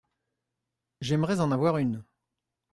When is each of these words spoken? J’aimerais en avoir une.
J’aimerais 1.01 1.41
en 1.41 1.51
avoir 1.51 1.77
une. 1.77 2.03